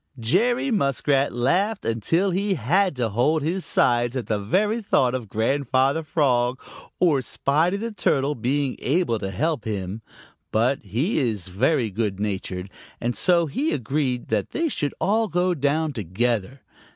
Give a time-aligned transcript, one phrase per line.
[0.17, 2.95] "We can help each other over the bad places." Jerry Muskrat laughed until he had
[2.95, 6.59] to hold his sides at the very thought of Grandfather Frog
[6.99, 10.01] or Spotty the Turtle being able to help him,
[10.51, 15.53] but he is very good natured, and so he agreed that they should all go
[15.53, 16.63] down together.